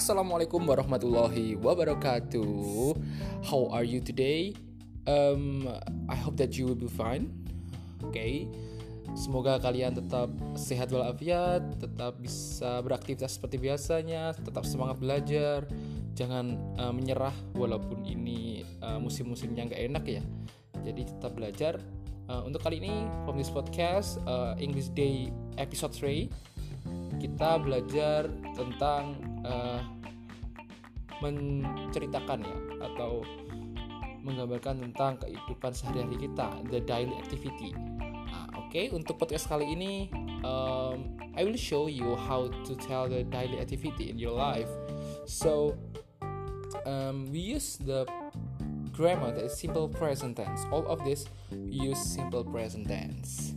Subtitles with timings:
[0.00, 2.96] Assalamualaikum warahmatullahi wabarakatuh.
[3.44, 4.56] How are you today?
[5.04, 5.68] Um,
[6.08, 7.28] I hope that you will be fine.
[8.00, 8.16] Oke.
[8.16, 8.34] Okay.
[9.12, 15.68] Semoga kalian tetap sehat walafiat, tetap bisa beraktivitas seperti biasanya, tetap semangat belajar,
[16.16, 20.24] jangan uh, menyerah walaupun ini uh, musim-musim yang gak enak ya.
[20.80, 21.76] Jadi tetap belajar.
[22.24, 25.28] Uh, untuk kali ini, from this podcast uh, English Day
[25.60, 26.50] episode 3
[27.20, 29.84] kita belajar tentang uh,
[31.20, 33.20] menceritakan ya atau
[34.20, 37.72] menggambarkan tentang kehidupan sehari-hari kita, the daily activity.
[37.72, 40.12] Nah, Oke, okay, untuk podcast kali ini,
[40.44, 44.68] um, I will show you how to tell the daily activity in your life.
[45.24, 45.76] So,
[46.84, 48.04] um, we use the
[48.92, 50.68] grammar that is simple present tense.
[50.68, 53.56] All of this use simple present tense.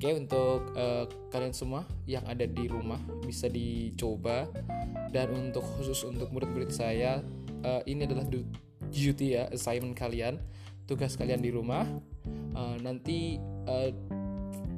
[0.00, 4.48] Oke, untuk uh, kalian semua yang ada di rumah bisa dicoba.
[5.12, 7.20] Dan untuk khusus untuk murid-murid saya
[7.60, 8.24] uh, ini adalah
[8.88, 10.40] duty ya, assignment kalian,
[10.88, 11.84] tugas kalian di rumah.
[12.56, 13.36] Uh, nanti
[13.68, 13.92] uh,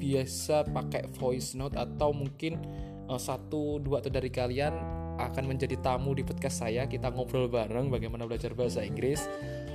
[0.02, 2.58] biasa pakai voice note atau mungkin
[3.06, 4.74] uh, satu dua atau dari kalian
[5.30, 6.88] akan menjadi tamu di podcast saya.
[6.90, 9.22] Kita ngobrol bareng bagaimana belajar bahasa Inggris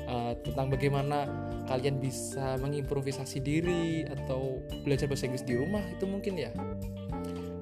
[0.09, 1.29] uh, tentang bagaimana
[1.69, 6.51] kalian bisa mengimprovisasi diri atau belajar bahasa Inggris di rumah itu mungkin ya.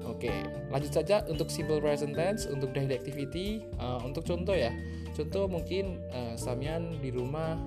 [0.06, 0.32] Oke,
[0.72, 3.60] lanjut saja untuk simple present tense untuk daily activity.
[3.76, 4.72] Uh, untuk contoh ya,
[5.12, 7.60] contoh mungkin uh, Samian di rumah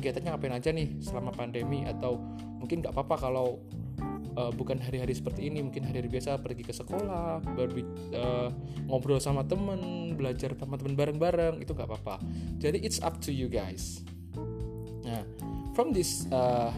[0.00, 2.16] kegiatannya ngapain aja nih selama pandemi atau
[2.56, 3.60] mungkin nggak apa-apa kalau
[4.40, 8.48] uh, bukan hari-hari seperti ini mungkin hari-hari biasa pergi ke sekolah uh,
[8.88, 12.16] ngobrol sama temen belajar sama temen bareng-bareng itu nggak apa-apa.
[12.56, 14.00] Jadi it's up to you guys.
[15.04, 15.24] Nah
[15.76, 16.72] from this uh,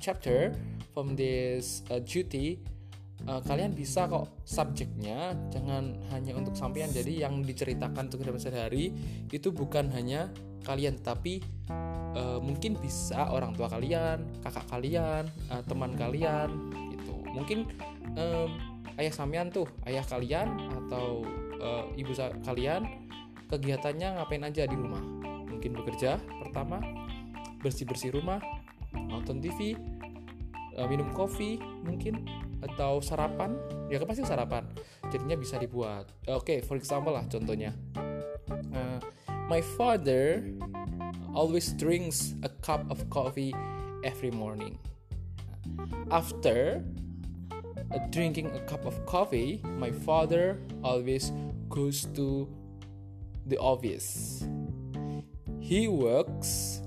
[0.00, 0.56] chapter
[0.96, 2.58] from this uh, duty
[3.28, 6.88] uh, kalian bisa kok subjeknya jangan hanya untuk sampean.
[6.88, 8.96] Jadi yang diceritakan untuk kehidupan sehari-hari
[9.28, 10.32] itu bukan hanya
[10.64, 11.40] kalian tapi
[12.48, 16.48] mungkin bisa orang tua kalian, kakak kalian, uh, teman kalian
[16.96, 17.14] gitu.
[17.28, 17.68] Mungkin
[18.16, 18.50] um,
[18.96, 20.48] ayah sampean tuh, ayah kalian
[20.84, 21.28] atau
[21.60, 22.88] uh, ibu kalian
[23.52, 25.04] kegiatannya ngapain aja di rumah?
[25.44, 26.80] Mungkin bekerja pertama,
[27.60, 28.40] bersih-bersih rumah,
[28.96, 29.76] nonton TV,
[30.78, 32.24] uh, minum kopi mungkin
[32.58, 33.54] atau sarapan
[33.86, 34.66] ya kan pasti sarapan
[35.10, 37.74] jadinya bisa dibuat oke okay, for example lah contohnya
[38.74, 38.98] uh,
[39.46, 40.42] my father
[41.38, 43.54] always drinks a cup of coffee
[44.02, 44.76] every morning.
[46.10, 46.82] After
[47.94, 51.30] uh, drinking a cup of coffee, my father always
[51.70, 52.50] goes to
[53.46, 54.42] the office.
[55.60, 56.82] He works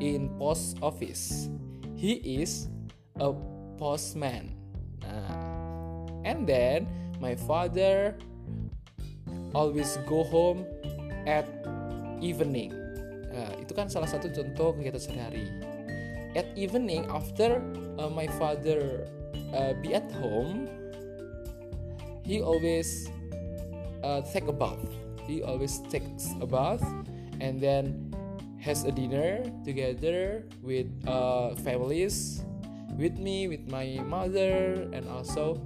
[0.00, 1.48] in post office.
[1.94, 2.66] He is
[3.22, 3.30] a
[3.78, 4.58] postman.
[5.06, 8.18] Uh, and then my father
[9.54, 10.66] always go home
[11.24, 11.46] at
[12.20, 12.81] evening
[13.32, 15.48] Nah, itu kan salah satu contoh kegiatan sehari-hari.
[16.32, 17.60] At evening after
[18.00, 19.08] uh, my father
[19.52, 20.68] uh, be at home,
[22.24, 23.08] he always
[24.04, 24.80] uh, take a bath.
[25.24, 26.84] He always takes a bath
[27.40, 28.12] and then
[28.60, 32.44] has a dinner together with uh, families,
[32.94, 35.58] with me, with my mother, and also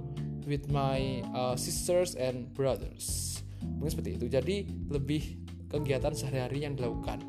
[0.47, 3.39] with my uh, sisters and brothers.
[3.61, 4.25] Mungkin seperti itu.
[4.31, 4.57] Jadi
[4.89, 5.23] lebih
[5.69, 7.21] kegiatan sehari-hari yang dilakukan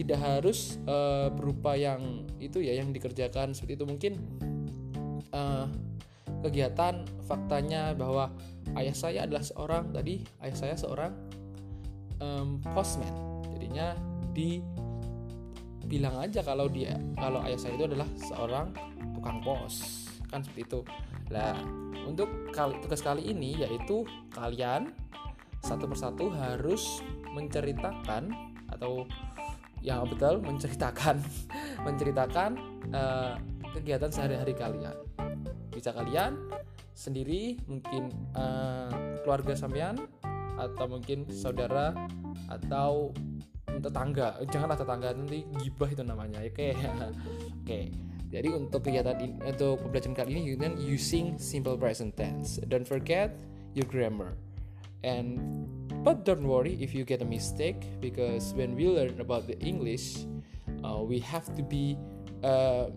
[0.00, 3.84] tidak harus uh, berupa yang itu ya yang dikerjakan seperti itu.
[3.84, 4.12] Mungkin
[5.36, 5.68] uh,
[6.40, 8.32] kegiatan faktanya bahwa
[8.80, 11.12] ayah saya adalah seorang tadi ayah saya seorang
[12.24, 13.12] um, postman.
[13.52, 13.92] Jadinya
[14.32, 14.64] di
[15.84, 18.72] bilang aja kalau dia kalau ayah saya itu adalah seorang
[19.12, 20.08] tukang pos.
[20.32, 20.80] Kan seperti itu.
[21.28, 21.60] Lah
[22.08, 24.96] untuk kali, tugas kali ini yaitu kalian
[25.60, 27.04] satu persatu harus
[27.36, 28.32] menceritakan
[28.72, 29.04] atau
[29.80, 31.20] yang betul menceritakan
[31.86, 32.50] menceritakan
[32.92, 33.34] uh,
[33.76, 34.96] kegiatan sehari-hari kalian.
[35.70, 36.36] Bisa kalian
[36.92, 38.92] sendiri, mungkin uh,
[39.24, 39.96] keluarga sampean
[40.60, 41.96] atau mungkin saudara
[42.50, 43.14] atau
[43.80, 44.36] tetangga.
[44.50, 46.44] Janganlah tetangga nanti gibah itu namanya.
[46.44, 46.76] Oke.
[47.64, 47.80] Oke.
[48.30, 52.62] Jadi untuk kegiatan ini, untuk pembelajaran kali ini using simple present tense.
[52.70, 53.34] Don't forget
[53.74, 54.38] your grammar.
[55.02, 55.66] And
[56.00, 60.24] But don't worry if you get a mistake because when we learn about the English,
[60.80, 62.00] uh, we have to be
[62.40, 62.88] uh,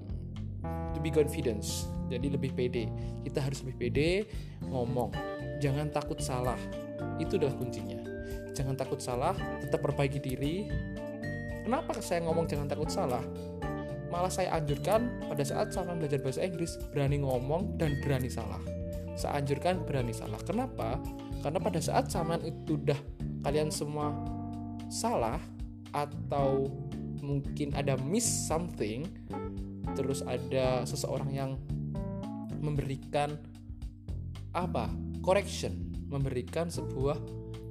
[0.96, 1.92] to be confidence.
[2.08, 2.88] Jadi lebih pede.
[3.28, 4.10] Kita harus lebih pede
[4.72, 5.12] ngomong.
[5.60, 6.60] Jangan takut salah.
[7.20, 8.00] Itu adalah kuncinya.
[8.56, 10.70] Jangan takut salah, tetap perbaiki diri.
[11.68, 13.24] Kenapa saya ngomong jangan takut salah?
[14.14, 18.62] Malah saya anjurkan pada saat sama belajar bahasa Inggris berani ngomong dan berani salah.
[19.18, 20.38] Saya anjurkan berani salah.
[20.46, 21.02] Kenapa?
[21.44, 22.96] Karena pada saat saman itu udah
[23.44, 24.16] kalian semua
[24.88, 25.44] salah
[25.92, 26.72] atau
[27.20, 29.04] mungkin ada miss something
[29.94, 31.52] terus ada seseorang yang
[32.64, 33.36] memberikan
[34.56, 34.88] apa?
[35.20, 37.20] Correction memberikan sebuah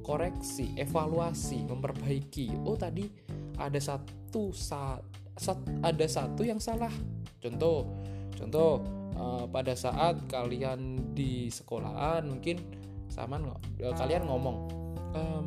[0.04, 2.52] koreksi evaluasi memperbaiki.
[2.68, 3.08] Oh tadi
[3.56, 5.00] ada satu saat
[5.80, 6.92] ada satu yang salah.
[7.40, 7.88] Contoh
[8.36, 8.84] contoh
[9.16, 12.81] uh, pada saat kalian di sekolahan mungkin
[13.12, 14.72] sama uh, kalian ngomong
[15.12, 15.46] um,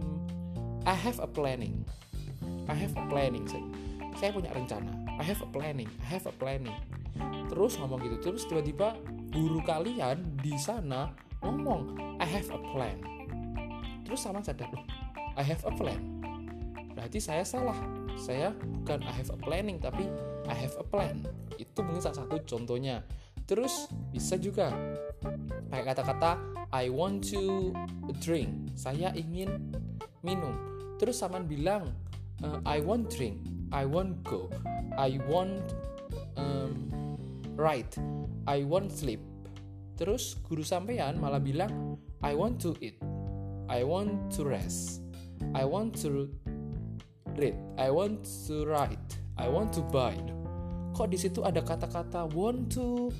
[0.86, 1.82] I have a planning.
[2.70, 3.66] I have a planning saya,
[4.22, 4.94] saya punya rencana.
[5.18, 5.90] I have a planning.
[6.06, 6.78] I have a planning.
[7.50, 8.22] Terus ngomong gitu.
[8.22, 8.94] Terus tiba-tiba
[9.34, 11.10] guru kalian di sana
[11.42, 13.02] ngomong I have a plan.
[14.06, 14.70] Terus sama sadar
[15.34, 16.22] I have a plan.
[16.94, 17.78] Berarti saya salah.
[18.16, 20.06] Saya bukan I have a planning tapi
[20.46, 21.26] I have a plan.
[21.58, 23.02] Itu mungkin salah satu contohnya.
[23.50, 24.70] Terus bisa juga
[25.76, 26.40] pakai kata-kata
[26.72, 27.76] I want to
[28.24, 28.72] drink.
[28.80, 29.76] Saya ingin
[30.24, 30.56] minum.
[30.96, 31.92] Terus saman bilang
[32.48, 33.44] uh, I want drink.
[33.76, 34.48] I want go.
[34.96, 35.76] I want
[36.40, 36.80] um,
[37.60, 37.92] write
[38.48, 39.20] I want sleep.
[40.00, 42.96] Terus guru sampean malah bilang I want to eat.
[43.68, 45.04] I want to rest.
[45.52, 46.32] I want to
[47.36, 47.60] read.
[47.76, 49.20] I want to write.
[49.36, 50.16] I want to buy.
[50.96, 53.12] Kok di situ ada kata-kata want to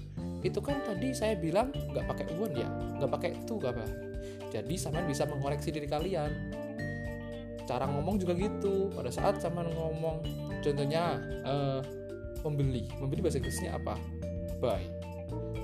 [0.46, 2.70] itu kan tadi saya bilang nggak pakai want ya
[3.02, 3.82] nggak pakai to apa.
[4.54, 6.32] Jadi sama bisa mengoreksi diri kalian.
[7.66, 8.94] Cara ngomong juga gitu.
[8.94, 10.22] Pada saat sama ngomong
[10.62, 11.82] contohnya uh,
[12.46, 12.86] membeli.
[13.02, 13.98] Membeli bahasa Inggrisnya apa?
[14.62, 14.86] Buy.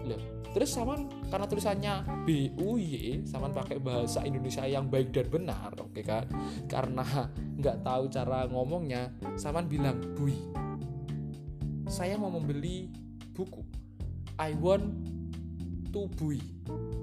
[0.10, 1.00] Loh terus sama
[1.31, 1.94] karena tulisannya
[2.28, 6.28] B U Y sama pakai bahasa Indonesia yang baik dan benar oke okay kan?
[6.68, 7.07] Karena
[7.56, 10.36] nggak tahu cara ngomongnya sama bilang bui
[11.88, 12.92] saya mau membeli
[13.31, 13.63] buku
[14.42, 14.90] I want
[15.94, 16.42] to buy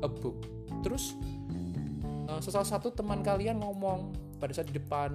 [0.02, 0.43] a book.
[0.82, 1.14] Terus
[2.26, 4.11] uh, salah satu teman kalian ngomong
[4.43, 5.14] pada saat di depan.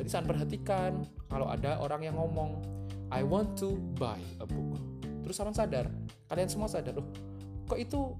[0.00, 2.64] Jadi saya perhatikan kalau ada orang yang ngomong
[3.12, 4.80] I want to buy a book.
[5.28, 5.92] Terus sama sadar
[6.32, 7.06] kalian semua sadar loh
[7.66, 8.16] kok itu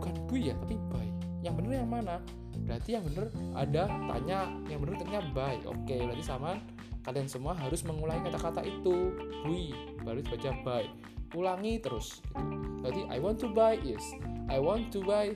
[0.00, 1.08] bukan bu ya tapi buy?
[1.44, 2.16] Yang bener yang mana?
[2.64, 5.60] Berarti yang bener ada tanya yang bener ternyata buy.
[5.68, 6.56] Oke berarti sama
[7.04, 9.12] kalian semua harus mengulangi kata-kata itu.
[9.44, 10.88] Bui baru baca buy
[11.34, 12.40] ulangi terus gitu.
[12.80, 14.02] berarti I want to buy is
[14.46, 15.34] I want to buy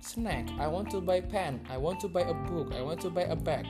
[0.00, 3.10] snack I want to buy pen I want to buy a book I want to
[3.12, 3.68] buy a bag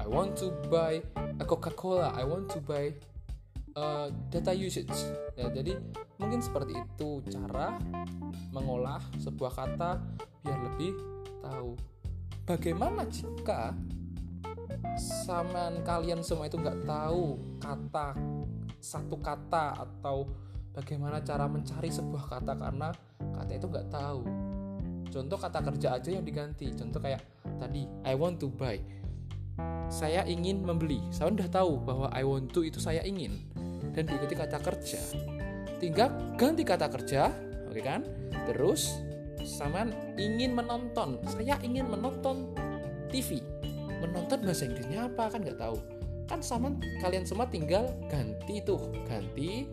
[0.00, 2.96] I want to buy a Coca-Cola I want to buy
[3.76, 4.92] uh, data usage
[5.36, 5.76] ya jadi
[6.20, 7.76] mungkin seperti itu cara
[8.52, 10.00] mengolah sebuah kata
[10.44, 10.92] biar lebih
[11.40, 11.76] tahu
[12.44, 13.72] bagaimana jika
[14.96, 18.16] saman kalian semua itu nggak tahu kata
[18.80, 20.24] satu kata atau
[20.74, 22.88] bagaimana cara mencari sebuah kata karena
[23.18, 24.22] kata itu nggak tahu.
[25.10, 26.70] Contoh kata kerja aja yang diganti.
[26.74, 27.22] Contoh kayak
[27.58, 28.78] tadi I want to buy.
[29.90, 31.02] Saya ingin membeli.
[31.10, 33.42] Saya udah tahu bahwa I want to itu saya ingin.
[33.90, 35.02] Dan diikuti kata kerja.
[35.82, 37.34] Tinggal ganti kata kerja
[37.66, 38.06] oke kan?
[38.46, 39.02] Terus
[39.42, 41.18] sama ingin menonton.
[41.26, 42.54] Saya ingin menonton
[43.10, 43.42] TV
[44.00, 45.28] menonton bahasa Inggrisnya apa?
[45.28, 45.76] Kan nggak tahu.
[46.26, 46.72] Kan sama
[47.04, 48.80] kalian semua tinggal ganti tuh.
[49.06, 49.68] Ganti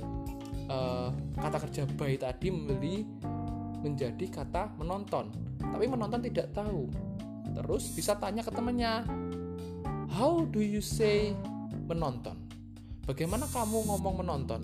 [0.67, 3.03] uh, kata kerja bayi tadi membeli
[3.81, 5.31] menjadi kata menonton.
[5.59, 6.87] Tapi menonton tidak tahu.
[7.57, 9.07] Terus bisa tanya ke temannya
[10.13, 11.33] how do you say
[11.87, 12.37] menonton?
[13.07, 14.61] Bagaimana kamu ngomong menonton?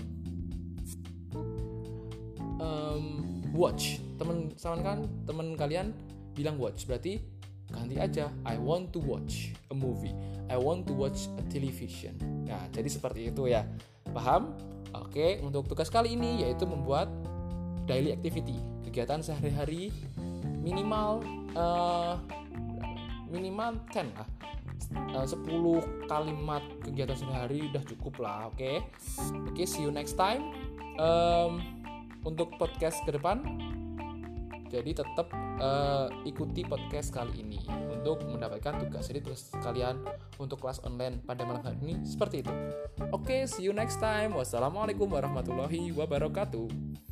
[3.53, 4.01] Watch.
[4.17, 5.93] Temen sama kan temen kalian
[6.33, 6.89] bilang watch.
[6.89, 7.22] Berarti
[7.69, 10.13] ganti aja I want to watch a movie.
[10.50, 12.17] I want to watch a television.
[12.50, 13.62] Nah jadi seperti itu ya.
[14.10, 14.57] Paham
[14.95, 17.09] oke untuk tugas kali ini yaitu membuat
[17.89, 18.55] daily activity
[18.88, 19.91] kegiatan sehari-hari
[20.63, 21.19] minimal
[21.57, 22.15] uh,
[23.27, 24.29] minimal 10 lah
[25.17, 28.77] uh, 10 kalimat kegiatan sehari-hari udah cukup lah oke okay?
[29.50, 30.53] oke okay, see you next time
[30.97, 31.62] um,
[32.23, 33.43] untuk podcast ke depan.
[34.74, 35.30] Jadi tetap
[35.62, 37.62] uh, ikuti podcast kali ini
[37.94, 40.01] untuk mendapatkan tugas jadi tugas kalian
[40.42, 42.53] untuk kelas online pada malam hari ini seperti itu.
[43.13, 44.34] Oke, okay, see you next time.
[44.34, 47.02] Wassalamualaikum warahmatullahi wabarakatuh.